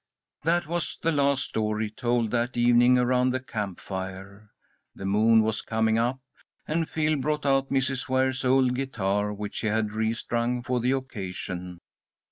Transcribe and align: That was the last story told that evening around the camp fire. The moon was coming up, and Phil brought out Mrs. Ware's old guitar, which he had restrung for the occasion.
That 0.41 0.65
was 0.65 0.97
the 1.03 1.11
last 1.11 1.43
story 1.43 1.91
told 1.91 2.31
that 2.31 2.57
evening 2.57 2.97
around 2.97 3.29
the 3.29 3.39
camp 3.39 3.79
fire. 3.79 4.49
The 4.95 5.05
moon 5.05 5.43
was 5.43 5.61
coming 5.61 5.99
up, 5.99 6.19
and 6.67 6.89
Phil 6.89 7.17
brought 7.17 7.45
out 7.45 7.69
Mrs. 7.69 8.09
Ware's 8.09 8.43
old 8.43 8.73
guitar, 8.73 9.31
which 9.31 9.59
he 9.59 9.67
had 9.67 9.93
restrung 9.93 10.63
for 10.63 10.79
the 10.79 10.89
occasion. 10.93 11.77